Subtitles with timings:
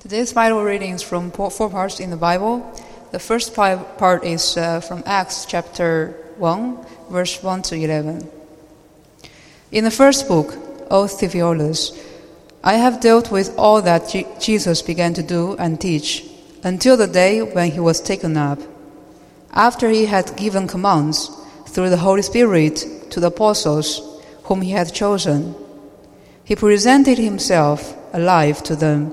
[0.00, 2.64] Today's Bible reading is from four parts in the Bible.
[3.10, 8.26] The first part is uh, from Acts chapter 1, verse 1 to 11.
[9.70, 10.54] In the first book,
[10.90, 11.92] O Theophilus,
[12.64, 16.24] I have dealt with all that Je- Jesus began to do and teach
[16.64, 18.58] until the day when he was taken up.
[19.52, 21.28] After he had given commands
[21.66, 24.00] through the Holy Spirit to the apostles
[24.44, 25.54] whom he had chosen,
[26.42, 29.12] he presented himself alive to them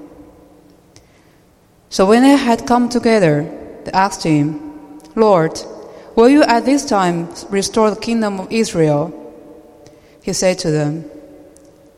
[1.91, 3.43] So when they had come together,
[3.83, 5.59] they asked him, Lord,
[6.15, 9.11] will you at this time restore the kingdom of Israel?
[10.23, 11.03] He said to them,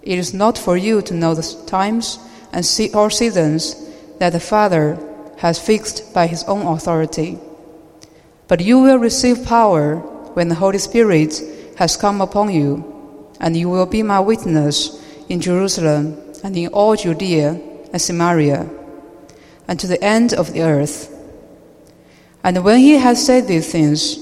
[0.02, 2.18] It is not for you to know the times
[2.52, 3.76] and se- or seasons
[4.18, 4.98] that the Father
[5.38, 7.38] has fixed by his own authority.
[8.48, 9.98] But you will receive power
[10.34, 11.40] when the Holy Spirit
[11.78, 16.96] has come upon you, and you will be my witness in Jerusalem and in all
[16.96, 18.68] Judea and Samaria
[19.68, 21.10] and to the end of the earth.
[22.44, 24.20] And when he had said these things,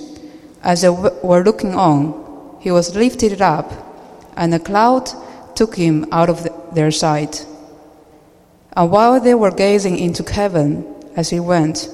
[0.64, 3.72] as they were looking on, he was lifted up,
[4.38, 5.10] and a cloud
[5.56, 7.46] took him out of the- their sight.
[8.74, 11.90] And while they were gazing into heaven as he went,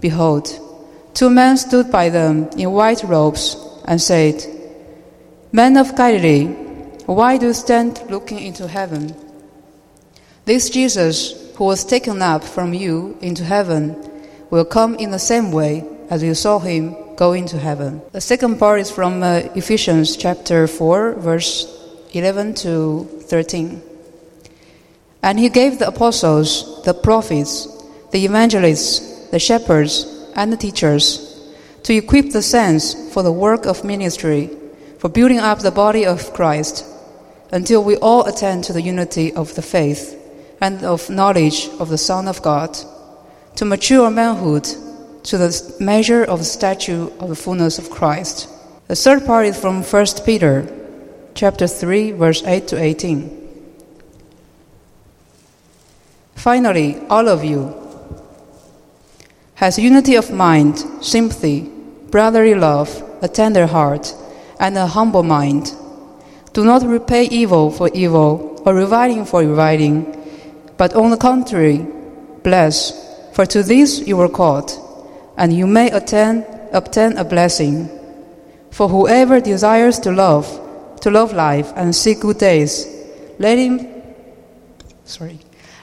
[0.00, 0.48] behold,
[1.12, 4.46] two men stood by them in white robes and said,
[5.50, 6.46] Men of Galilee,
[7.06, 9.14] why do you stand looking into heaven?
[10.44, 13.96] This Jesus, who was taken up from you into heaven,
[14.48, 18.00] will come in the same way as you saw him go into heaven.
[18.12, 21.66] The second part is from uh, Ephesians chapter 4, verse
[22.12, 23.82] 11 to 13.
[25.20, 27.66] And he gave the apostles, the prophets,
[28.12, 31.24] the evangelists, the shepherds, and the teachers
[31.82, 34.48] to equip the saints for the work of ministry,
[34.98, 36.86] for building up the body of Christ,
[37.50, 40.17] until we all attain to the unity of the faith
[40.60, 42.76] and of knowledge of the Son of God,
[43.56, 44.66] to mature manhood,
[45.24, 48.48] to the measure of the stature of the fullness of Christ.
[48.88, 50.66] The third part is from 1 Peter
[51.34, 53.38] chapter 3 verse 8 to 18.
[56.34, 57.74] Finally, all of you
[59.54, 61.70] has unity of mind, sympathy,
[62.10, 64.14] brotherly love, a tender heart,
[64.60, 65.74] and a humble mind.
[66.52, 70.17] Do not repay evil for evil or reviling for reviling,
[70.78, 71.84] but on the contrary,
[72.42, 72.94] bless,
[73.34, 74.72] for to this you were called,
[75.36, 77.90] and you may attain, obtain a blessing.
[78.70, 80.46] For whoever desires to love,
[81.00, 82.86] to love life and see good days,
[83.38, 83.86] let him,
[85.04, 85.40] sorry,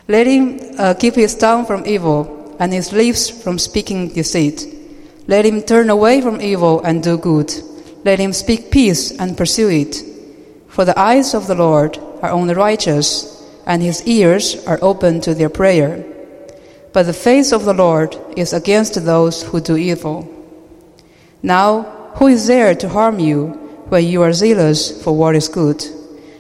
[0.08, 4.66] let him uh, keep his tongue from evil and his lips from speaking deceit.
[5.28, 7.52] Let him turn away from evil and do good.
[8.06, 10.04] Let him speak peace and pursue it.
[10.68, 13.35] For the eyes of the Lord are on the righteous,
[13.66, 16.06] and his ears are open to their prayer.
[16.94, 20.32] But the face of the Lord is against those who do evil.
[21.42, 23.48] Now, who is there to harm you
[23.90, 25.84] when you are zealous for what is good?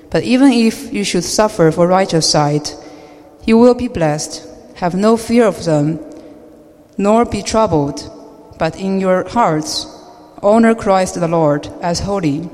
[0.09, 2.69] But even if you should suffer for righteous side,
[3.43, 4.47] you will be blessed.
[4.75, 5.99] Have no fear of them,
[6.97, 8.09] nor be troubled,
[8.57, 9.85] but in your hearts
[10.41, 12.49] honor Christ the Lord as holy.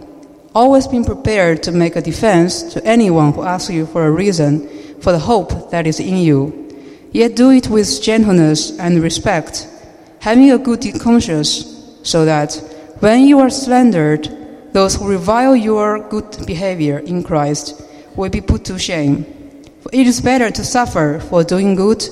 [0.53, 4.67] Always being prepared to make a defense to anyone who asks you for a reason
[4.99, 6.57] for the hope that is in you.
[7.13, 9.67] Yet do it with gentleness and respect,
[10.19, 12.55] having a good conscience, so that
[12.99, 14.27] when you are slandered,
[14.73, 17.81] those who revile your good behavior in Christ
[18.17, 19.23] will be put to shame.
[19.79, 22.03] For it is better to suffer for doing good,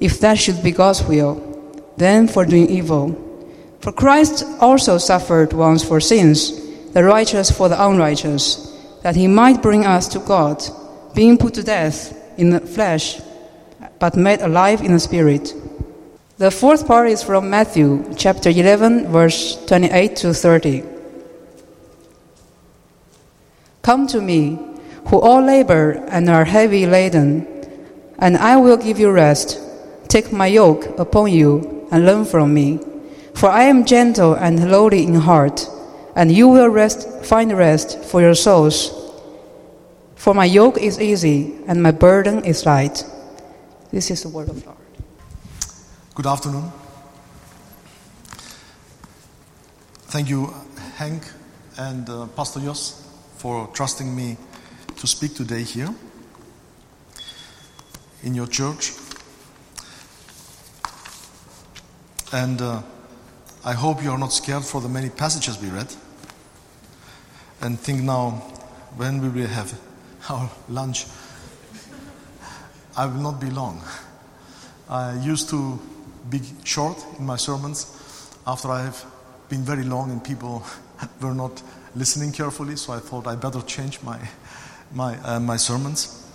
[0.00, 1.40] if that should be God's will,
[1.96, 3.16] than for doing evil.
[3.80, 6.59] For Christ also suffered once for sins,
[6.92, 8.66] the righteous for the unrighteous,
[9.02, 10.62] that he might bring us to God,
[11.14, 13.20] being put to death in the flesh,
[13.98, 15.54] but made alive in the spirit.
[16.38, 20.84] The fourth part is from Matthew chapter 11, verse 28 to 30.
[23.82, 24.58] Come to me,
[25.06, 27.46] who all labor and are heavy laden,
[28.18, 29.58] and I will give you rest.
[30.08, 32.80] Take my yoke upon you and learn from me,
[33.34, 35.68] for I am gentle and lowly in heart,
[36.16, 38.90] and you will rest, find rest for your souls.
[40.16, 43.04] For my yoke is easy and my burden is light.
[43.90, 44.76] This is the word of Lord.
[46.14, 46.70] Good afternoon.
[50.10, 50.52] Thank you,
[50.96, 51.22] Hank
[51.78, 54.36] and uh, Pastor Jos, for trusting me
[54.96, 55.94] to speak today here
[58.22, 58.92] in your church.
[62.32, 62.82] And uh,
[63.62, 65.94] I hope you are not scared for the many passages we read.
[67.60, 68.30] And think now,
[68.96, 69.78] when we will have
[70.30, 71.04] our lunch,
[72.96, 73.82] I will not be long.
[74.88, 75.78] I used to
[76.30, 77.86] be short in my sermons
[78.46, 79.04] after I have
[79.50, 80.64] been very long and people
[81.20, 81.62] were not
[81.94, 84.18] listening carefully, so I thought I better change my,
[84.94, 86.26] my, uh, my sermons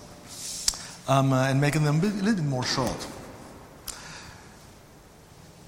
[1.07, 3.07] um, uh, and making them a little bit more short.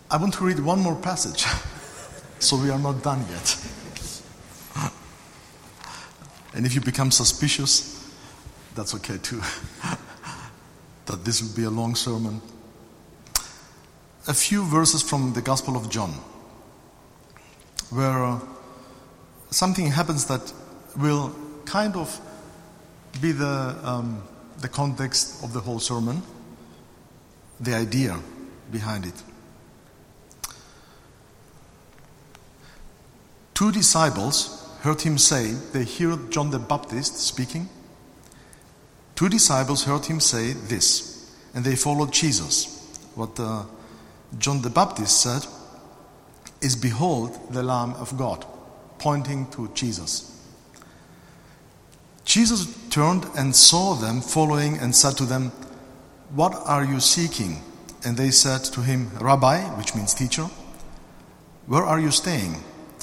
[0.09, 1.45] I want to read one more passage,
[2.39, 3.57] so we are not done yet.
[6.53, 8.13] and if you become suspicious,
[8.75, 9.41] that's okay too.
[11.05, 12.41] that this will be a long sermon.
[14.27, 16.13] A few verses from the Gospel of John
[17.89, 18.39] where uh,
[19.49, 20.53] something happens that
[20.97, 21.33] will
[21.65, 22.19] kind of
[23.21, 24.21] be the, um,
[24.59, 26.21] the context of the whole sermon,
[27.59, 28.19] the idea
[28.71, 29.23] behind it.
[33.57, 37.67] Two disciples heard him say, they heard John the Baptist speaking.
[39.15, 42.87] Two disciples heard him say this, and they followed Jesus.
[43.15, 43.63] What uh,
[44.37, 45.43] John the Baptist said
[46.61, 48.45] is Behold the Lamb of God,
[48.99, 50.39] pointing to Jesus.
[52.25, 55.51] Jesus turned and saw them following and said to them,
[56.35, 57.63] What are you seeking?
[58.05, 60.47] And they said to him, Rabbi, which means teacher,
[61.65, 62.63] where are you staying?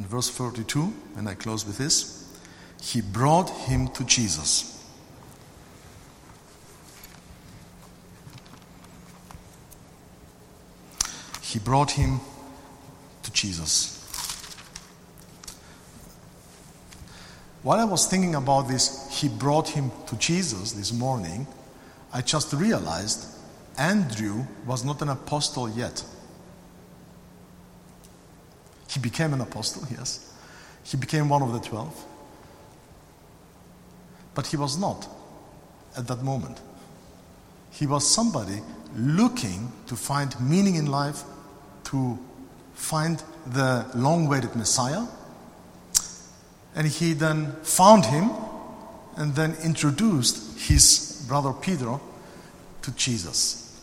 [0.00, 2.26] And verse 42, and I close with this
[2.80, 4.82] He brought him to Jesus.
[11.42, 12.20] He brought him
[13.24, 13.98] to Jesus.
[17.62, 21.46] While I was thinking about this, he brought him to Jesus this morning,
[22.10, 23.26] I just realized
[23.76, 26.02] Andrew was not an apostle yet.
[28.90, 30.32] He became an apostle, yes.
[30.82, 31.94] He became one of the twelve.
[34.34, 35.08] But he was not
[35.96, 36.60] at that moment.
[37.70, 38.62] He was somebody
[38.96, 41.22] looking to find meaning in life,
[41.84, 42.18] to
[42.74, 45.06] find the long awaited Messiah.
[46.74, 48.30] And he then found him
[49.16, 51.98] and then introduced his brother Peter
[52.82, 53.80] to Jesus.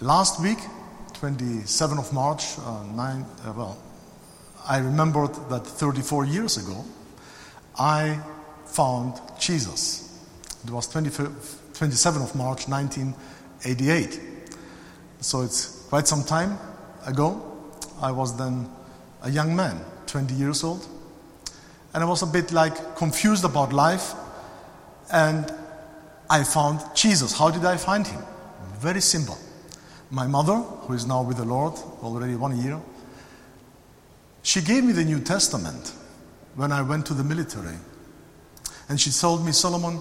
[0.00, 0.58] Last week,
[1.22, 3.78] 27th of March, uh, nine, uh, well,
[4.66, 6.84] I remembered that 34 years ago,
[7.78, 8.18] I
[8.66, 10.18] found Jesus.
[10.64, 14.20] It was 27th of March, 1988.
[15.20, 16.58] So it's quite some time
[17.06, 17.40] ago.
[18.00, 18.68] I was then
[19.22, 20.84] a young man, 20 years old.
[21.94, 24.12] And I was a bit like confused about life.
[25.12, 25.54] And
[26.28, 27.38] I found Jesus.
[27.38, 28.24] How did I find him?
[28.80, 29.38] Very simple.
[30.12, 32.78] My mother, who is now with the Lord already one year,
[34.42, 35.94] she gave me the New Testament
[36.54, 37.76] when I went to the military.
[38.90, 40.00] And she told me, Solomon,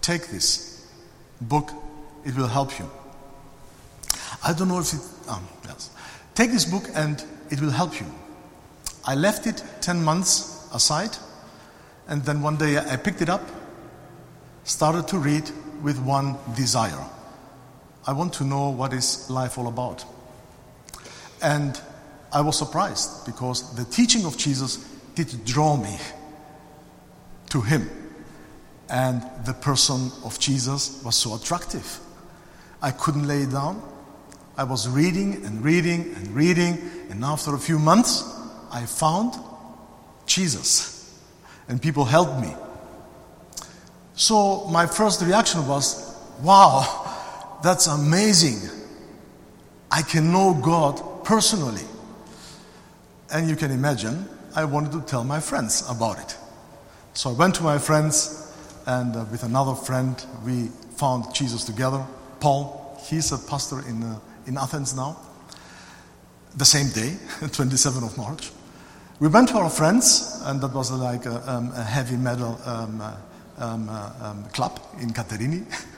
[0.00, 0.90] take this
[1.38, 1.70] book,
[2.24, 2.90] it will help you.
[4.42, 5.90] I don't know if it, um, yes.
[6.34, 8.06] Take this book and it will help you.
[9.04, 11.14] I left it 10 months aside,
[12.06, 13.42] and then one day I picked it up,
[14.64, 15.50] started to read
[15.82, 17.04] with one desire.
[18.08, 20.02] I want to know what is life all about.
[21.42, 21.78] And
[22.32, 24.78] I was surprised because the teaching of Jesus
[25.14, 25.94] did draw me
[27.50, 27.90] to him.
[28.88, 32.00] And the person of Jesus was so attractive.
[32.80, 33.82] I couldn't lay it down.
[34.56, 36.78] I was reading and reading and reading,
[37.10, 38.24] and after a few months,
[38.72, 39.34] I found
[40.24, 41.14] Jesus.
[41.68, 42.54] And people helped me.
[44.14, 47.04] So my first reaction was, wow,
[47.62, 48.70] that's amazing.
[49.90, 51.84] I can know God personally.
[53.32, 56.36] And you can imagine, I wanted to tell my friends about it.
[57.14, 58.52] So I went to my friends,
[58.86, 62.04] and uh, with another friend, we found Jesus together.
[62.40, 65.16] Paul, he's a pastor in uh, in Athens now.
[66.56, 68.50] the same day, 27th of March.
[69.20, 73.00] We went to our friends, and that was like a, um, a heavy metal um,
[73.00, 73.16] uh,
[73.58, 75.64] um, uh, um, club in Katerini.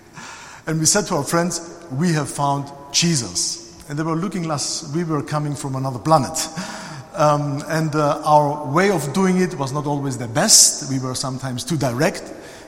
[0.67, 3.61] and we said to our friends, We have found Jesus.
[3.88, 4.61] And they were looking like
[4.95, 6.49] we were coming from another planet.
[7.14, 10.90] Um, and uh, our way of doing it was not always the best.
[10.90, 12.23] We were sometimes too direct.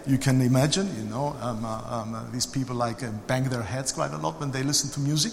[0.05, 3.63] You can imagine, you know, um, uh, um, uh, these people like uh, bang their
[3.63, 5.33] heads quite a lot when they listen to music,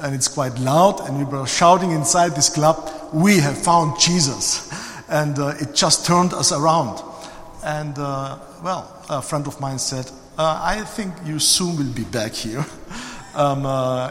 [0.00, 1.00] and it's quite loud.
[1.06, 4.68] And we were shouting inside this club, "We have found Jesus!"
[5.08, 7.00] And uh, it just turned us around.
[7.62, 12.32] And uh, well, a friend of mine said, "I think you soon will be back
[12.32, 12.64] here."
[13.32, 13.64] Um,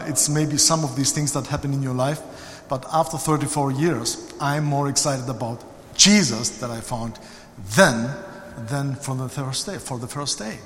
[0.08, 2.22] it's maybe some of these things that happen in your life
[2.70, 5.64] but after 34 years, I'm more excited about
[5.96, 7.18] Jesus that I found
[7.74, 8.08] then
[8.68, 9.76] than for the first day.
[9.78, 10.56] For the first day.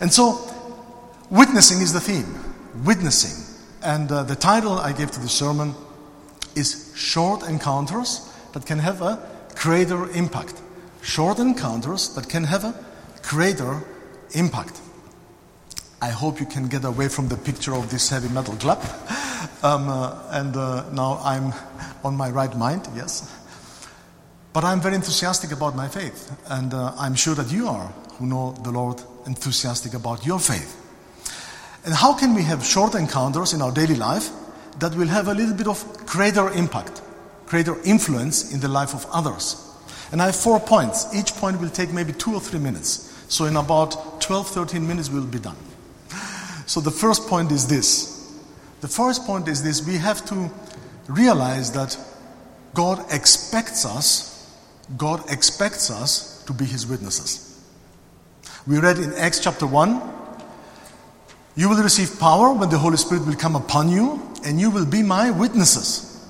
[0.00, 0.38] And so,
[1.28, 2.32] witnessing is the theme.
[2.84, 3.56] Witnessing.
[3.82, 5.74] And uh, the title I gave to the sermon
[6.54, 9.18] is Short Encounters that can have a
[9.56, 10.62] greater impact.
[11.02, 12.85] Short encounters that can have a
[13.26, 13.82] greater
[14.32, 14.80] impact.
[16.00, 18.82] I hope you can get away from the picture of this heavy metal club.
[19.62, 21.52] Um, uh, and uh, now I'm
[22.04, 23.32] on my right mind, yes.
[24.52, 26.30] But I'm very enthusiastic about my faith.
[26.48, 27.86] And uh, I'm sure that you are,
[28.18, 30.76] who know the Lord, enthusiastic about your faith.
[31.84, 34.30] And how can we have short encounters in our daily life
[34.78, 37.02] that will have a little bit of greater impact,
[37.46, 39.66] greater influence in the life of others?
[40.12, 41.14] And I have four points.
[41.14, 43.15] Each point will take maybe two or three minutes.
[43.28, 45.56] So in about 12, 13 minutes, we'll be done.
[46.66, 48.16] So the first point is this
[48.80, 50.50] the first point is this we have to
[51.08, 51.96] realize that
[52.74, 54.54] God expects us,
[54.96, 57.64] God expects us to be his witnesses.
[58.66, 60.02] We read in Acts chapter 1
[61.56, 64.86] You will receive power when the Holy Spirit will come upon you, and you will
[64.86, 66.28] be my witnesses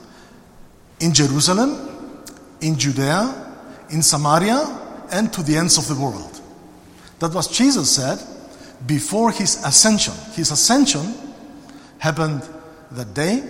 [1.01, 2.25] in Jerusalem,
[2.61, 3.35] in Judea,
[3.91, 4.65] in Samaria,
[5.11, 6.36] and to the ends of the world.
[7.19, 8.19] That was Jesus said
[8.87, 10.15] before his ascension.
[10.35, 11.15] His ascension
[11.99, 12.43] happened
[12.93, 13.43] that day.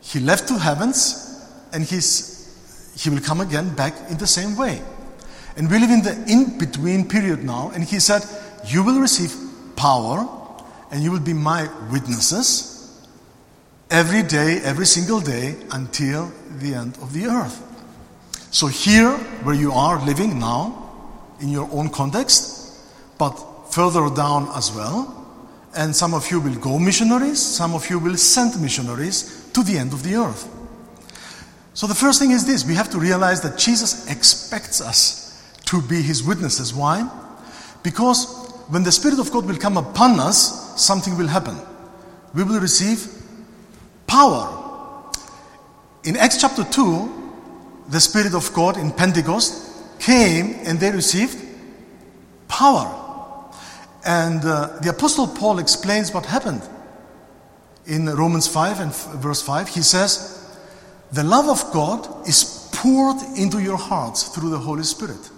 [0.00, 4.82] He left to heavens and he's, he will come again back in the same way.
[5.56, 7.70] And we live in the in between period now.
[7.74, 8.22] And he said,
[8.66, 9.34] You will receive
[9.76, 10.28] power
[10.90, 12.72] and you will be my witnesses
[13.90, 17.68] every day, every single day until the end of the earth.
[18.50, 19.10] So, here
[19.44, 20.81] where you are living now,
[21.42, 22.72] in your own context,
[23.18, 23.32] but
[23.70, 25.18] further down as well,
[25.74, 29.78] and some of you will go missionaries, some of you will send missionaries to the
[29.78, 30.48] end of the earth.
[31.74, 35.80] So the first thing is this we have to realize that Jesus expects us to
[35.80, 36.74] be his witnesses.
[36.74, 37.08] Why?
[37.82, 38.26] Because
[38.68, 41.56] when the Spirit of God will come upon us, something will happen.
[42.34, 43.06] We will receive
[44.06, 44.58] power.
[46.04, 49.71] In Acts chapter 2, the Spirit of God in Pentecost
[50.02, 51.38] came and they received
[52.48, 52.98] power.
[54.04, 56.62] And uh, the Apostle Paul explains what happened
[57.86, 59.68] in Romans 5 and f- verse 5.
[59.68, 60.58] He says,
[61.12, 65.30] The love of God is poured into your hearts through the Holy Spirit.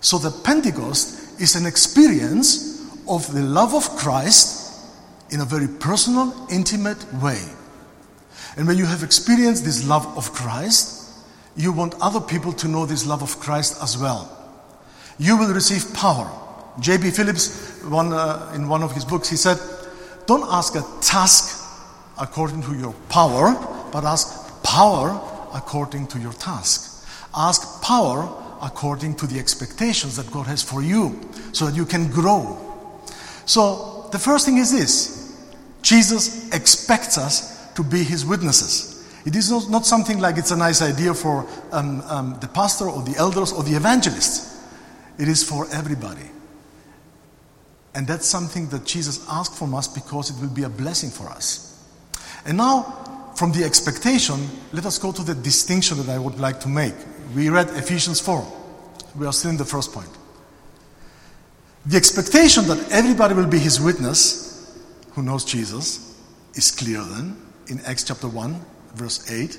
[0.00, 4.60] So the Pentecost is an experience of the love of Christ
[5.30, 7.42] in a very personal, intimate way.
[8.56, 10.99] And when you have experienced this love of Christ,
[11.56, 14.36] you want other people to know this love of Christ as well.
[15.18, 16.30] You will receive power.
[16.80, 17.10] J.B.
[17.10, 19.58] Phillips, one, uh, in one of his books, he said,
[20.26, 21.66] Don't ask a task
[22.18, 23.54] according to your power,
[23.92, 25.20] but ask power
[25.52, 27.06] according to your task.
[27.34, 28.28] Ask power
[28.62, 31.18] according to the expectations that God has for you
[31.52, 32.58] so that you can grow.
[33.46, 35.36] So, the first thing is this
[35.82, 38.89] Jesus expects us to be his witnesses.
[39.26, 43.02] It is not, something like it's a nice idea for um, um, the pastor or
[43.02, 44.64] the elders or the evangelists.
[45.18, 46.30] It is for everybody.
[47.94, 51.28] And that's something that Jesus asked from us because it will be a blessing for
[51.28, 51.84] us.
[52.46, 56.60] And now, from the expectation, let us go to the distinction that I would like
[56.60, 56.94] to make.
[57.34, 58.46] We read Ephesians 4.
[59.18, 60.10] We are still in the first point.
[61.86, 64.78] The expectation that everybody will be his witness
[65.12, 66.16] who knows Jesus
[66.54, 67.36] is clear then
[67.68, 68.60] in Acts chapter 1,
[68.94, 69.58] verse 8.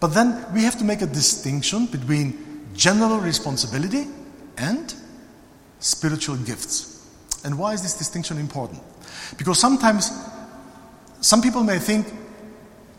[0.00, 4.06] But then we have to make a distinction between general responsibility
[4.56, 4.94] and
[5.78, 7.06] spiritual gifts.
[7.44, 8.82] And why is this distinction important?
[9.36, 10.10] Because sometimes
[11.20, 12.06] some people may think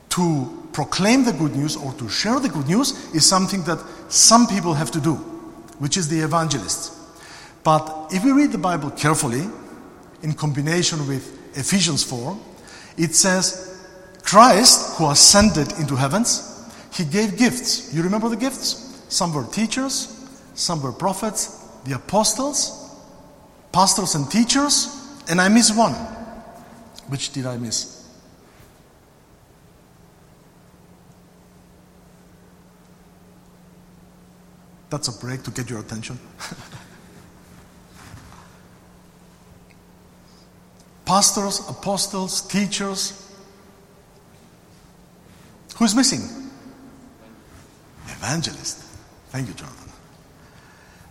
[0.10, 3.80] to proclaim the good news or to share the good news is something that
[4.10, 5.16] some people have to do,
[5.80, 6.98] which is the evangelists.
[7.64, 9.48] But if we read the Bible carefully,
[10.24, 12.38] in combination with Ephesians 4,
[12.98, 13.71] it says
[14.32, 17.94] Christ, who ascended into heavens, he gave gifts.
[17.94, 19.04] You remember the gifts?
[19.10, 22.96] Some were teachers, some were prophets, the apostles,
[23.74, 24.88] pastors and teachers,
[25.28, 25.92] and I miss one.
[27.10, 28.08] Which did I miss?
[34.90, 36.18] That's a break to get your attention.
[41.04, 43.21] Pastors, apostles, teachers.
[45.78, 46.22] Who's missing?
[48.06, 48.78] Evangelist.
[49.30, 49.92] Thank you, Jonathan.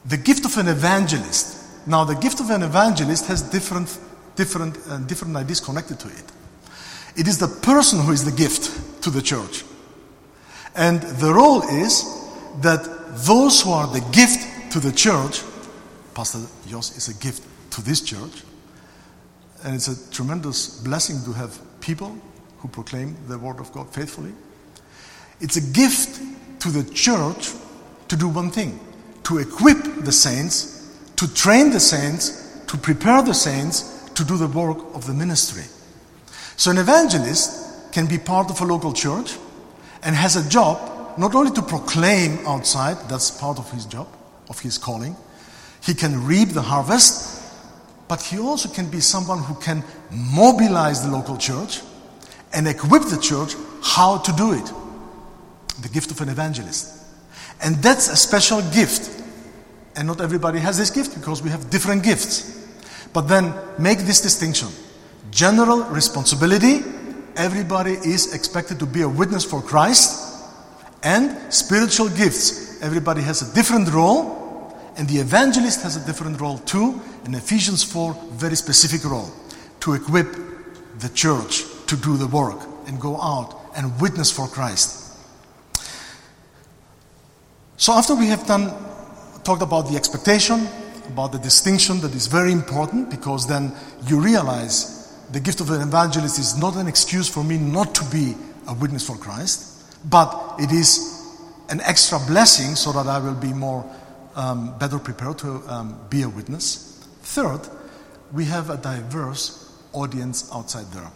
[0.07, 1.87] The gift of an evangelist.
[1.87, 3.99] Now, the gift of an evangelist has different,
[4.37, 6.25] different, uh, different ideas connected to it.
[7.17, 9.65] It is the person who is the gift to the church.
[10.77, 12.05] And the role is
[12.61, 12.85] that
[13.27, 15.43] those who are the gift to the church,
[16.15, 18.45] Pastor Jos is a gift to this church,
[19.65, 22.17] and it's a tremendous blessing to have people
[22.59, 24.33] who proclaim the word of God faithfully.
[25.41, 26.21] It's a gift
[26.61, 27.53] to the church
[28.09, 28.79] to do one thing
[29.25, 34.49] to equip the saints, to train the saints, to prepare the saints to do the
[34.49, 35.63] work of the ministry.
[36.57, 39.37] So, an evangelist can be part of a local church
[40.03, 44.09] and has a job not only to proclaim outside, that's part of his job,
[44.49, 45.17] of his calling,
[45.83, 47.43] he can reap the harvest,
[48.09, 51.81] but he also can be someone who can mobilize the local church
[52.53, 54.73] and equip the church how to do it.
[55.83, 57.05] The gift of an evangelist.
[57.63, 59.23] And that's a special gift.
[59.97, 62.59] And not everybody has this gift because we have different gifts.
[63.13, 64.69] But then make this distinction
[65.31, 66.83] general responsibility,
[67.37, 70.39] everybody is expected to be a witness for Christ,
[71.03, 76.59] and spiritual gifts, everybody has a different role, and the evangelist has a different role
[76.59, 77.01] too.
[77.25, 79.31] In Ephesians 4, very specific role
[79.81, 80.27] to equip
[80.99, 85.00] the church to do the work and go out and witness for Christ.
[87.81, 88.75] So after we have done
[89.43, 90.69] talked about the expectation,
[91.09, 93.73] about the distinction that is very important because then
[94.07, 98.05] you realize the gift of an evangelist is not an excuse for me not to
[98.11, 98.35] be
[98.69, 101.25] a witness for Christ, but it is
[101.71, 103.83] an extra blessing so that I will be more
[104.37, 107.03] um, better prepared to um, be a witness.
[107.23, 107.63] Third,
[108.31, 111.11] we have a diverse audience outside there.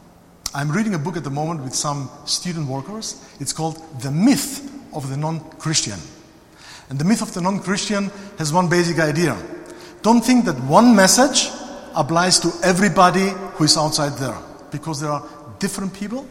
[0.54, 3.22] I'm reading a book at the moment with some student workers.
[3.38, 5.98] It's called The Myth of the Non Christian.
[6.88, 9.36] And the myth of the non Christian has one basic idea.
[10.02, 11.48] Don't think that one message
[11.94, 14.36] applies to everybody who is outside there,
[14.70, 15.26] because there are
[15.58, 16.26] different people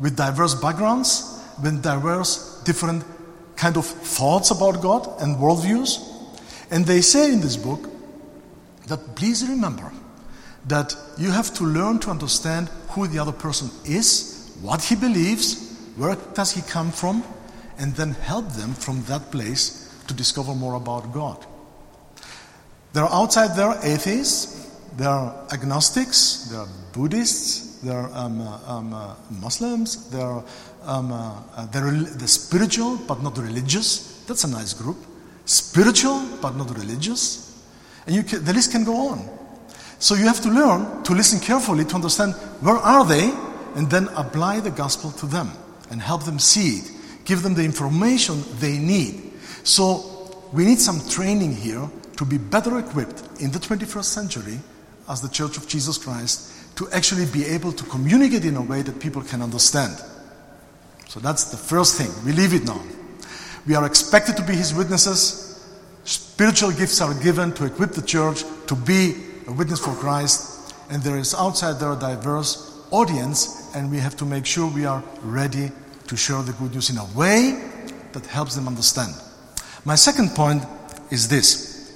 [0.00, 3.04] with diverse backgrounds, with diverse different
[3.56, 6.02] kind of thoughts about God and worldviews.
[6.70, 7.88] And they say in this book
[8.88, 9.92] that please remember
[10.66, 15.78] that you have to learn to understand who the other person is, what he believes,
[15.96, 17.22] where does he come from,
[17.78, 21.44] and then help them from that place to discover more about God.
[22.92, 28.58] There are outside there atheists, there are agnostics, there are Buddhists, there are um, uh,
[28.66, 30.44] um, uh, Muslims, there are
[30.84, 34.22] um, uh, uh spiritual but not religious.
[34.26, 34.96] That's a nice group.
[35.44, 37.52] Spiritual but not religious.
[38.06, 39.28] And can, the list can go on.
[39.98, 43.32] So you have to learn to listen carefully to understand where are they
[43.74, 45.50] and then apply the gospel to them
[45.90, 46.92] and help them see it.
[47.24, 49.33] Give them the information they need
[49.64, 54.58] so we need some training here to be better equipped in the 21st century
[55.08, 58.82] as the Church of Jesus Christ to actually be able to communicate in a way
[58.82, 59.96] that people can understand.
[61.08, 62.10] So that's the first thing.
[62.24, 62.80] We leave it now.
[63.66, 65.64] We are expected to be His witnesses.
[66.04, 69.14] Spiritual gifts are given to equip the church to be
[69.46, 70.74] a witness for Christ.
[70.90, 74.84] And there is outside there a diverse audience, and we have to make sure we
[74.84, 75.70] are ready
[76.06, 77.70] to share the good news in a way
[78.12, 79.14] that helps them understand.
[79.84, 80.64] My second point
[81.10, 81.92] is this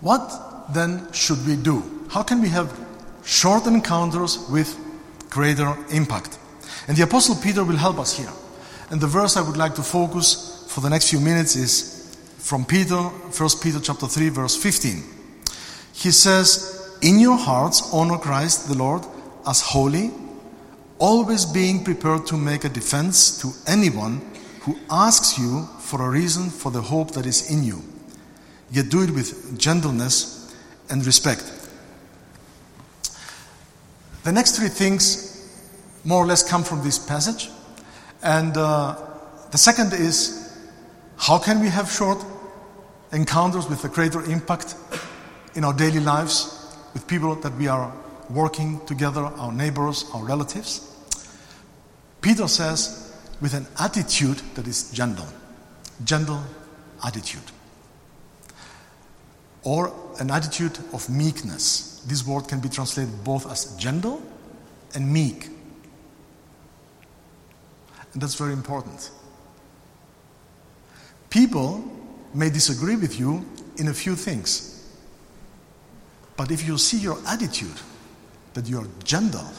[0.00, 1.82] What then should we do?
[2.08, 2.72] How can we have
[3.24, 4.76] short encounters with
[5.28, 6.38] greater impact?
[6.88, 8.32] And the Apostle Peter will help us here.
[8.90, 12.64] And the verse I would like to focus for the next few minutes is from
[12.64, 15.02] Peter, 1 Peter chapter 3, verse 15.
[15.92, 19.04] He says, In your hearts honor Christ the Lord
[19.46, 20.10] as holy,
[20.98, 24.20] always being prepared to make a defense to anyone
[24.62, 27.82] who asks you for a reason for the hope that is in you.
[28.70, 30.54] Yet do it with gentleness
[30.88, 31.44] and respect.
[34.24, 35.32] The next three things
[36.04, 37.50] more or less come from this passage.
[38.22, 38.96] And uh,
[39.50, 40.56] the second is
[41.16, 42.24] how can we have short
[43.12, 44.76] encounters with a greater impact
[45.54, 47.92] in our daily lives with people that we are
[48.30, 50.88] working together, our neighbors, our relatives?
[52.20, 53.01] Peter says,
[53.42, 55.26] with an attitude that is gentle.
[56.04, 56.42] Gentle
[57.04, 57.42] attitude.
[59.64, 62.02] Or an attitude of meekness.
[62.06, 64.22] This word can be translated both as gentle
[64.94, 65.48] and meek.
[68.12, 69.10] And that's very important.
[71.28, 71.82] People
[72.34, 73.44] may disagree with you
[73.76, 74.86] in a few things.
[76.36, 77.80] But if you see your attitude,
[78.54, 79.50] that you're gentle,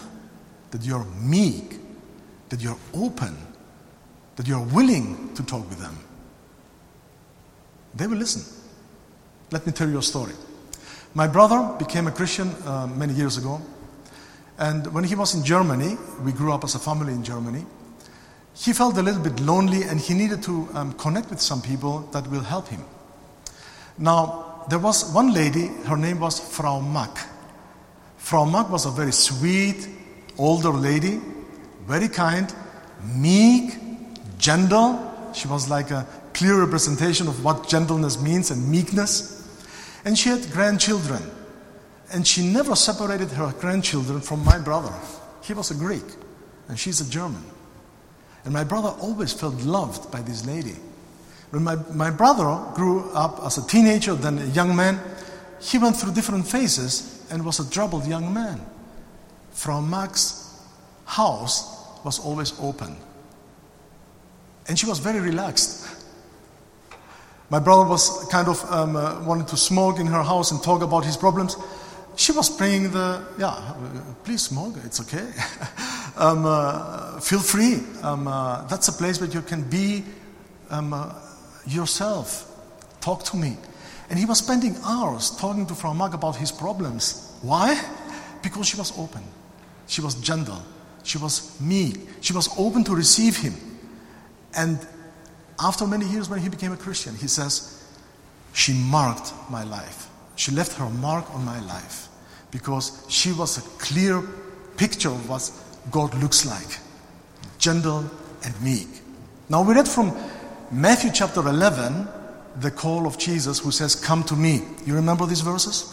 [0.71, 1.79] that you're meek,
[2.49, 3.35] that you're open,
[4.35, 5.97] that you're willing to talk with them,
[7.95, 8.41] they will listen.
[9.51, 10.33] Let me tell you a story.
[11.13, 13.61] My brother became a Christian uh, many years ago,
[14.57, 17.65] and when he was in Germany, we grew up as a family in Germany.
[18.55, 22.01] He felt a little bit lonely and he needed to um, connect with some people
[22.11, 22.83] that will help him.
[23.97, 27.17] Now, there was one lady, her name was Frau Mack.
[28.17, 29.87] Frau Mack was a very sweet,
[30.37, 31.19] older lady,
[31.85, 32.53] very kind,
[33.03, 33.73] meek,
[34.43, 35.31] gentle.
[35.33, 39.39] She was like a clear representation of what gentleness means and meekness.
[40.03, 41.23] And she had grandchildren.
[42.11, 44.93] And she never separated her grandchildren from my brother.
[45.41, 46.03] He was a Greek,
[46.67, 47.43] and she's a German.
[48.43, 50.75] And my brother always felt loved by this lady.
[51.49, 54.99] When my, my brother grew up as a teenager, then a young man,
[55.61, 58.59] he went through different phases and was a troubled young man.
[59.51, 60.59] Frau Mack's
[61.05, 61.63] house
[62.03, 62.97] was always open.
[64.67, 65.87] And she was very relaxed.
[67.49, 71.05] My brother was kind of um, uh, to smoke in her house and talk about
[71.05, 71.55] his problems.
[72.15, 73.73] She was praying the, yeah,
[74.23, 75.27] please smoke, it's okay.
[76.17, 77.81] um, uh, feel free.
[78.01, 80.03] Um, uh, that's a place where you can be
[80.69, 81.13] um, uh,
[81.67, 82.49] yourself.
[83.01, 83.57] Talk to me.
[84.09, 87.35] And he was spending hours talking to Frau Mack about his problems.
[87.41, 87.79] Why?
[88.41, 89.23] Because she was open.
[89.87, 90.61] She was gentle.
[91.03, 91.99] She was meek.
[92.21, 93.53] She was open to receive him.
[94.55, 94.79] And
[95.59, 97.83] after many years, when he became a Christian, he says,
[98.53, 100.09] She marked my life.
[100.35, 102.07] She left her mark on my life
[102.51, 104.21] because she was a clear
[104.77, 105.51] picture of what
[105.91, 106.79] God looks like
[107.59, 108.03] gentle
[108.43, 108.87] and meek.
[109.49, 110.13] Now, we read from
[110.71, 112.07] Matthew chapter 11
[112.57, 114.63] the call of Jesus who says, Come to me.
[114.85, 115.89] You remember these verses?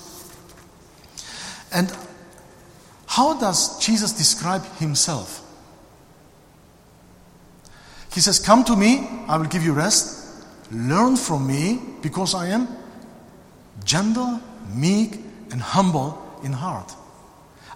[1.72, 1.92] And
[3.06, 5.39] how does Jesus describe himself?
[8.12, 10.44] He says, Come to me, I will give you rest.
[10.72, 12.68] Learn from me because I am
[13.84, 14.40] gentle,
[14.74, 15.14] meek,
[15.50, 16.94] and humble in heart.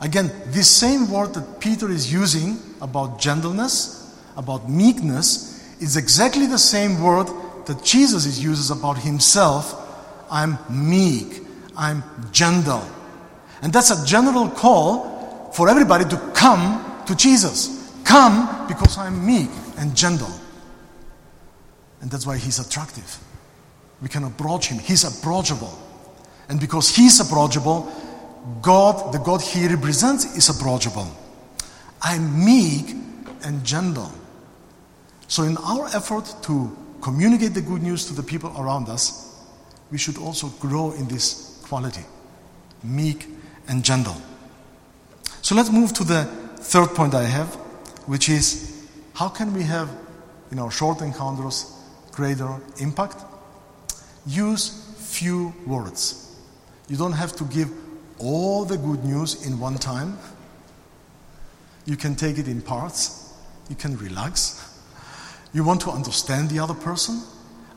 [0.01, 6.59] Again, this same word that Peter is using about gentleness, about meekness, is exactly the
[6.59, 7.29] same word
[7.66, 9.81] that Jesus uses about himself.
[10.31, 11.42] I'm meek,
[11.77, 12.87] I'm gentle.
[13.62, 17.84] And that's a general call for everybody to come to Jesus.
[18.04, 20.32] Come because I'm meek and gentle.
[22.00, 23.18] And that's why he's attractive.
[24.02, 24.78] We can approach him.
[24.78, 25.78] He's approachable.
[26.48, 27.90] And because he's approachable,
[28.60, 31.08] God, the God he represents, is approachable.
[32.02, 32.94] I'm meek
[33.44, 34.12] and gentle.
[35.28, 39.34] So, in our effort to communicate the good news to the people around us,
[39.90, 42.04] we should also grow in this quality
[42.82, 43.26] meek
[43.68, 44.16] and gentle.
[45.40, 46.24] So, let's move to the
[46.58, 47.56] third point I have,
[48.06, 49.88] which is how can we have
[50.50, 51.72] in our short encounters
[52.12, 53.16] greater impact?
[54.26, 56.36] Use few words.
[56.88, 57.70] You don't have to give
[58.18, 60.18] all the good news in one time.
[61.86, 63.32] You can take it in parts.
[63.68, 64.60] You can relax.
[65.52, 67.22] You want to understand the other person,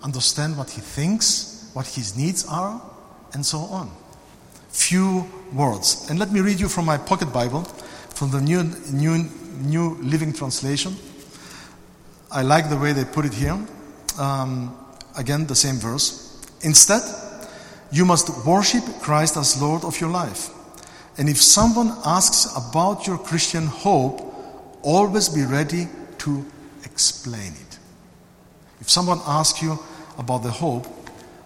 [0.04, 2.82] understand what he thinks, what his needs are,
[3.34, 3.92] and so on.
[4.70, 6.08] Few words.
[6.10, 7.64] And let me read you from my pocket Bible,
[8.10, 9.30] from the New, New,
[9.62, 10.96] New Living Translation.
[12.32, 13.58] I like the way they put it here.
[14.20, 14.78] Um,
[15.18, 16.42] again, the same verse.
[16.62, 17.02] Instead,
[17.92, 20.50] you must worship Christ as Lord of your life.
[21.18, 24.22] And if someone asks about your Christian hope,
[24.84, 25.88] always be ready
[26.20, 26.46] to
[26.84, 27.80] explain it.
[28.82, 29.80] If someone asks you
[30.18, 30.86] about the hope,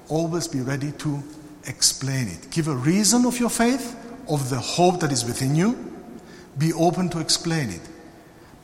[0.10, 1.24] always be ready to
[1.68, 2.50] explain it.
[2.52, 3.96] Give a reason of your faith,
[4.28, 5.78] of the hope that is within you.
[6.58, 7.82] Be open to explain it.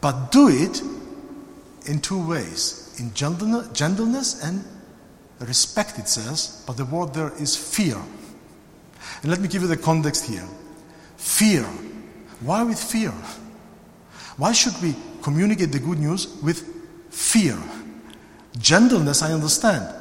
[0.01, 0.81] But do it
[1.85, 4.63] in two ways in gentleness and
[5.39, 7.97] respect, it says, but the word there is fear.
[9.21, 10.47] And let me give you the context here.
[11.17, 11.63] Fear.
[12.41, 13.13] Why with fear?
[14.37, 16.63] Why should we communicate the good news with
[17.09, 17.57] fear?
[18.59, 19.93] Gentleness, I understand.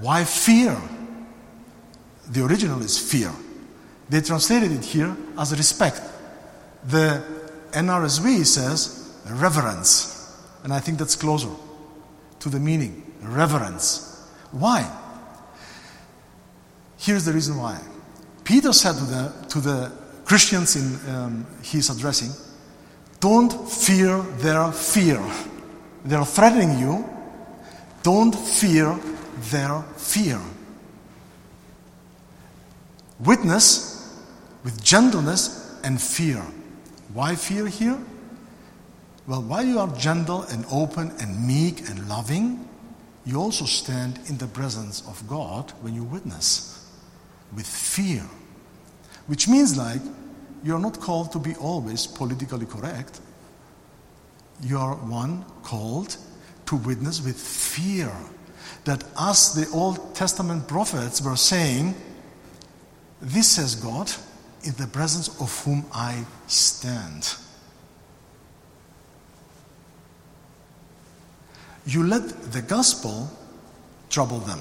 [0.00, 0.76] Why fear?
[2.30, 3.32] The original is fear.
[4.08, 6.00] They translated it here as respect.
[6.84, 7.22] The
[7.72, 10.16] NRSV says reverence.
[10.64, 11.50] And I think that's closer
[12.40, 14.28] to the meaning reverence.
[14.52, 14.90] Why?
[16.98, 17.80] Here's the reason why.
[18.44, 19.92] Peter said to the, to the
[20.24, 22.30] Christians in, um, he's addressing,
[23.20, 25.22] don't fear their fear.
[26.04, 27.08] They're threatening you.
[28.02, 28.98] Don't fear
[29.50, 30.40] their fear.
[33.18, 34.18] Witness
[34.64, 36.42] with gentleness and fear.
[37.12, 37.98] Why fear here?
[39.30, 42.68] Well, while you are gentle and open and meek and loving,
[43.24, 46.90] you also stand in the presence of God when you witness
[47.54, 48.24] with fear.
[49.28, 50.00] Which means, like,
[50.64, 53.20] you're not called to be always politically correct.
[54.62, 56.16] You are one called
[56.66, 58.10] to witness with fear.
[58.84, 61.94] That as the Old Testament prophets were saying,
[63.22, 64.10] This says God,
[64.64, 67.36] in the presence of whom I stand.
[71.86, 73.30] You let the gospel
[74.08, 74.60] trouble them,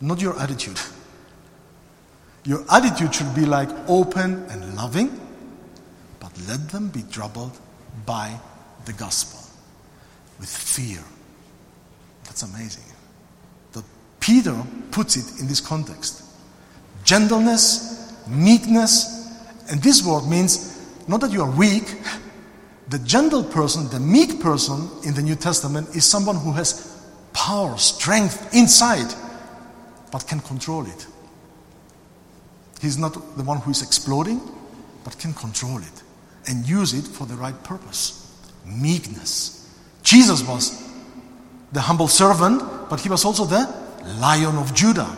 [0.00, 0.80] not your attitude.
[2.44, 5.20] Your attitude should be like open and loving,
[6.18, 7.58] but let them be troubled
[8.06, 8.38] by
[8.86, 9.40] the gospel
[10.38, 11.02] with fear.
[12.24, 12.84] That's amazing.
[13.72, 13.84] That
[14.20, 14.56] Peter
[14.90, 16.24] puts it in this context
[17.04, 19.28] gentleness, meekness,
[19.70, 21.96] and this word means not that you are weak.
[22.90, 27.00] The gentle person, the meek person in the New Testament is someone who has
[27.32, 29.14] power, strength inside,
[30.10, 31.06] but can control it.
[32.80, 34.40] He's not the one who is exploding,
[35.04, 36.02] but can control it
[36.48, 38.36] and use it for the right purpose.
[38.66, 39.72] Meekness.
[40.02, 40.82] Jesus was
[41.70, 43.72] the humble servant, but he was also the
[44.18, 45.16] lion of Judah.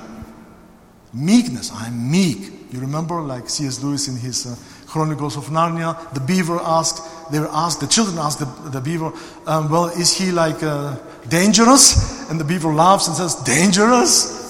[1.14, 1.72] Meekness.
[1.72, 2.52] I'm meek.
[2.70, 3.82] You remember, like C.S.
[3.82, 4.56] Lewis in his uh,
[4.86, 9.12] Chronicles of Narnia, the beaver asked, they were asked, the children asked the, the beaver,
[9.46, 10.96] um, well, is he like uh,
[11.28, 12.28] dangerous?
[12.30, 14.40] And the beaver laughs and says, dangerous?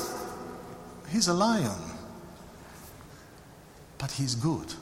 [1.08, 1.70] He's a lion.
[3.98, 4.72] But he's good.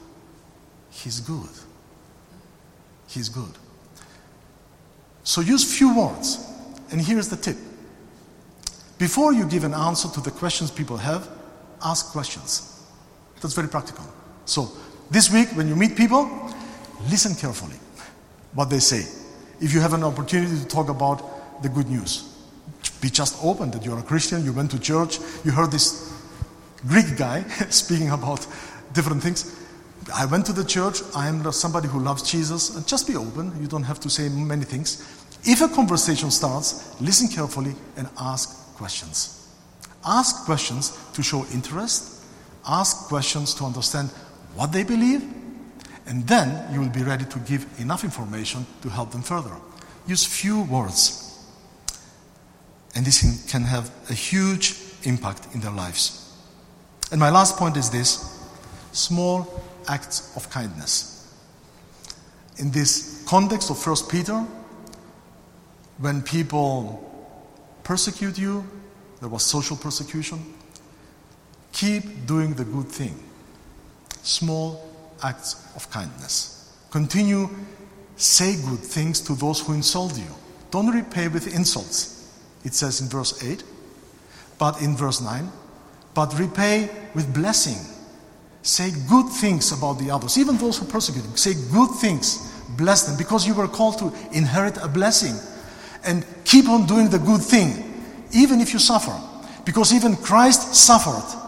[0.90, 1.50] He's good.
[3.06, 3.52] He's good.
[5.24, 6.46] So use few words.
[6.90, 7.56] And here's the tip.
[8.98, 11.28] Before you give an answer to the questions people have,
[11.82, 12.84] ask questions.
[13.40, 14.04] That's very practical.
[14.44, 14.70] So,
[15.10, 16.28] this week when you meet people,
[17.08, 17.76] listen carefully
[18.54, 19.06] what they say.
[19.60, 22.26] If you have an opportunity to talk about the good news,
[23.00, 26.12] be just open that you're a Christian, you went to church, you heard this
[26.86, 28.46] Greek guy speaking about
[28.92, 29.56] different things.
[30.14, 31.02] I went to the church.
[31.14, 32.74] I am somebody who loves Jesus.
[32.74, 33.52] And just be open.
[33.60, 35.02] You don't have to say many things.
[35.44, 39.48] If a conversation starts, listen carefully and ask questions.
[40.04, 42.24] Ask questions to show interest.
[42.66, 44.10] Ask questions to understand
[44.54, 45.22] what they believe.
[46.10, 49.54] And then you will be ready to give enough information to help them further.
[50.08, 51.38] Use few words.
[52.96, 56.34] And this can have a huge impact in their lives.
[57.12, 58.44] And my last point is this
[58.90, 61.32] small acts of kindness.
[62.56, 64.44] In this context of 1 Peter,
[65.98, 67.08] when people
[67.84, 68.66] persecute you,
[69.20, 70.54] there was social persecution,
[71.72, 73.14] keep doing the good thing.
[74.22, 74.89] Small
[75.22, 76.76] acts of kindness.
[76.90, 77.48] Continue,
[78.16, 80.34] say good things to those who insult you.
[80.70, 82.28] Don't repay with insults.
[82.64, 83.64] It says in verse 8,
[84.58, 85.50] but in verse 9,
[86.14, 87.78] but repay with blessing
[88.62, 91.36] Say good things about the others, even those who persecute you.
[91.36, 95.34] Say good things, bless them, because you were called to inherit a blessing.
[96.04, 99.18] And keep on doing the good thing, even if you suffer.
[99.64, 101.38] Because even Christ suffered,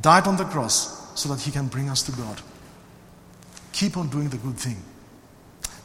[0.00, 2.40] died on the cross, so that he can bring us to God.
[3.72, 4.76] Keep on doing the good thing.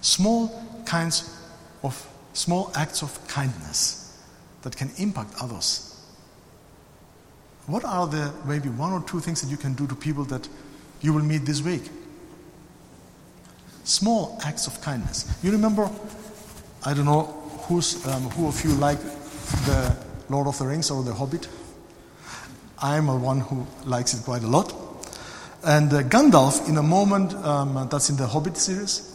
[0.02, 1.38] Small kinds
[1.84, 4.18] of small acts of kindness
[4.62, 5.90] that can impact others
[7.70, 10.50] what are the maybe one or two things that you can do to people that
[11.02, 11.84] you will meet this week?
[13.84, 15.32] Small acts of kindness.
[15.44, 15.88] You remember,
[16.84, 17.26] I don't know
[17.68, 19.00] who's, um, who of you like
[19.68, 19.96] the
[20.30, 21.48] Lord of the Rings or the Hobbit?
[22.82, 24.74] I'm a one who likes it quite a lot.
[25.64, 29.06] And uh, Gandalf, in a moment um, that's in the Hobbit series,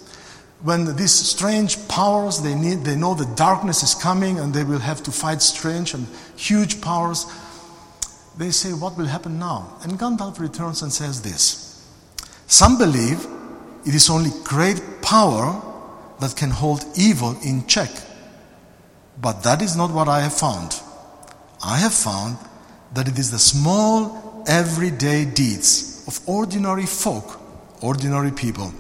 [0.62, 4.78] when these strange powers they need, they know the darkness is coming and they will
[4.78, 7.26] have to fight strange and huge powers
[8.37, 9.76] they say, What will happen now?
[9.83, 11.87] And Gandalf returns and says this
[12.46, 13.26] Some believe
[13.87, 15.62] it is only great power
[16.20, 17.90] that can hold evil in check.
[19.20, 20.80] But that is not what I have found.
[21.64, 22.38] I have found
[22.94, 27.40] that it is the small, everyday deeds of ordinary folk,
[27.81, 28.73] ordinary people,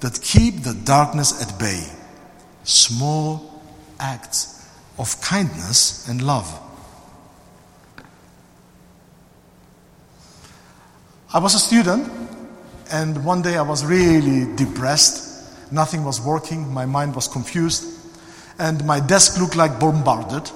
[0.00, 1.84] that keep the darkness at bay.
[2.68, 3.62] small
[3.98, 4.68] acts
[4.98, 6.60] of kindness and love.
[11.32, 12.10] I was a student,
[12.90, 15.72] and one day I was really depressed.
[15.72, 17.84] Nothing was working, my mind was confused,
[18.58, 20.50] and my desk looked like bombarded.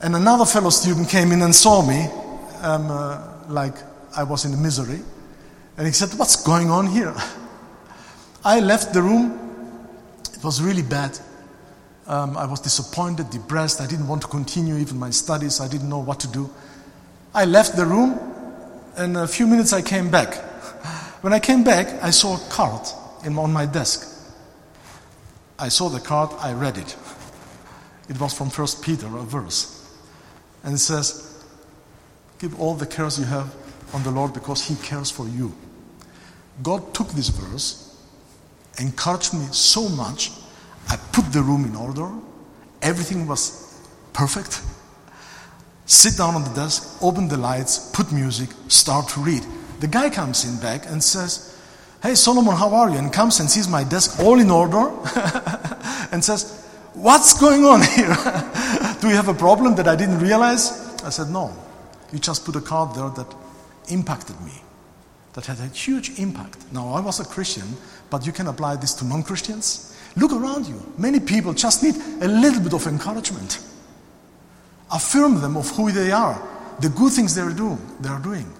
[0.00, 2.08] And another fellow student came in and saw me,
[2.62, 3.74] um, uh, like
[4.16, 5.00] I was in misery,
[5.76, 7.14] and he said, What's going on here?
[8.44, 9.38] I left the room.
[10.34, 11.18] It was really bad.
[12.06, 13.80] Um, I was disappointed, depressed.
[13.80, 15.60] I didn't want to continue even my studies.
[15.60, 16.50] I didn't know what to do.
[17.34, 18.18] I left the room
[18.96, 20.34] and a few minutes I came back.
[21.22, 22.84] When I came back, I saw a card
[23.24, 24.08] in, on my desk.
[25.56, 26.96] I saw the card, I read it.
[28.08, 29.88] It was from First Peter, a verse.
[30.64, 31.44] And it says,
[32.40, 33.54] Give all the cares you have
[33.92, 35.54] on the Lord because He cares for you.
[36.62, 37.96] God took this verse,
[38.78, 40.32] encouraged me so much.
[40.88, 42.10] I put the room in order.
[42.82, 43.80] Everything was
[44.12, 44.60] perfect
[45.92, 49.44] sit down on the desk, open the lights, put music, start to read.
[49.80, 51.60] The guy comes in back and says,
[52.02, 52.98] Hey Solomon, how are you?
[52.98, 54.90] And comes and sees my desk all in order
[56.12, 58.14] and says, What's going on here?
[59.00, 60.96] Do you have a problem that I didn't realize?
[61.04, 61.54] I said, No.
[62.12, 63.34] You just put a card there that
[63.88, 64.52] impacted me,
[65.34, 66.58] that had a huge impact.
[66.72, 67.76] Now, I was a Christian,
[68.10, 69.96] but you can apply this to non Christians.
[70.16, 70.80] Look around you.
[70.98, 73.64] Many people just need a little bit of encouragement.
[74.90, 76.40] Affirm them of who they are,
[76.80, 78.52] the good things they're doing, they are doing.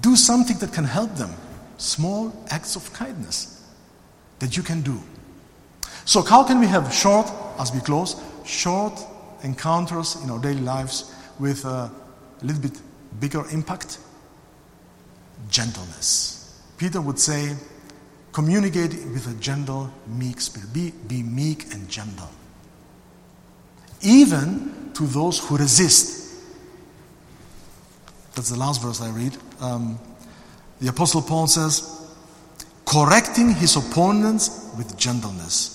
[0.00, 1.30] Do something that can help them.
[1.76, 3.68] Small acts of kindness
[4.38, 5.00] that you can do.
[6.06, 9.00] So, how can we have short, as we close, short
[9.42, 11.90] encounters in our daily lives with a
[12.42, 12.80] little bit
[13.20, 13.98] bigger impact?
[15.48, 16.60] Gentleness.
[16.76, 17.54] Peter would say,
[18.32, 20.72] communicate with a gentle, meek spirit.
[20.72, 22.28] Be, be meek and gentle.
[24.02, 26.22] Even to those who resist.
[28.34, 29.36] That's the last verse I read.
[29.60, 29.98] Um,
[30.80, 32.12] the Apostle Paul says,
[32.84, 35.70] correcting his opponents with gentleness.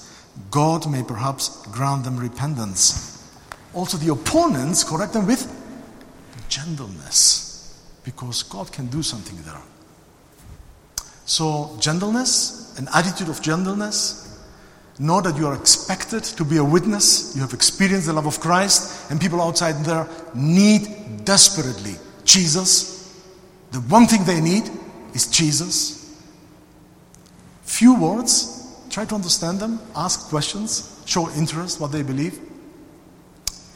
[0.51, 3.34] God may perhaps grant them repentance.
[3.73, 5.47] Also, the opponents correct them with
[6.49, 7.49] gentleness
[8.10, 9.62] because God can do something there.
[11.26, 14.30] So, gentleness, an attitude of gentleness,
[15.02, 17.34] Know that you are expected to be a witness.
[17.34, 21.95] You have experienced the love of Christ, and people outside there need desperately
[22.26, 23.17] Jesus.
[23.72, 24.69] The one thing they need
[25.13, 26.22] is Jesus.
[27.62, 32.38] Few words, try to understand them, ask questions, show interest, what they believe.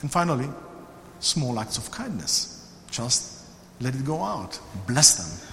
[0.01, 0.49] And finally,
[1.21, 2.69] small acts of kindness.
[2.91, 3.32] Just
[3.83, 5.49] let it go out, bless them.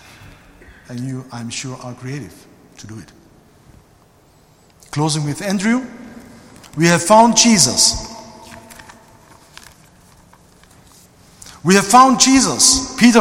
[0.88, 2.46] And you, I'm sure, are creative
[2.78, 3.12] to do it.
[4.92, 5.84] Closing with Andrew.
[6.76, 8.08] We have found Jesus.
[11.64, 13.20] We have found Jesus, Peter.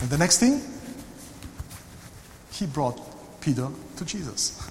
[0.00, 0.62] And the next thing,
[2.52, 2.98] he brought
[3.40, 4.70] Peter to Jesus.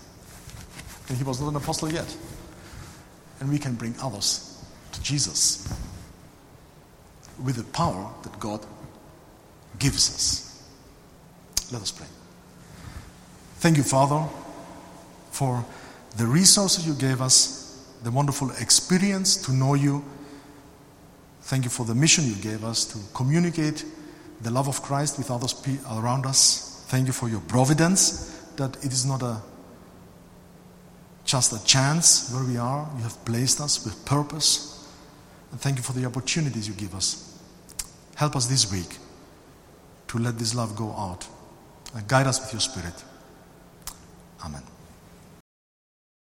[1.08, 2.16] And he was not an apostle yet.
[3.40, 5.68] And we can bring others to Jesus
[7.44, 8.66] with the power that God
[9.80, 10.64] gives us.
[11.72, 12.08] Let us pray.
[13.58, 14.24] Thank you, Father,
[15.32, 15.66] for
[16.18, 20.04] the resources you gave us, the wonderful experience to know you.
[21.44, 23.86] Thank you for the mission you gave us to communicate
[24.42, 25.56] the love of Christ with others
[25.92, 26.86] around us.
[26.88, 29.42] Thank you for your providence, that it is not a
[31.26, 32.88] just a chance where we are.
[32.98, 34.88] You have placed us with purpose.
[35.52, 37.33] And thank you for the opportunities you give us.
[38.16, 38.98] Help us this week
[40.08, 41.28] to let this love go out.
[41.96, 43.04] Uh, guide us with your Spirit.
[44.44, 44.73] Amen.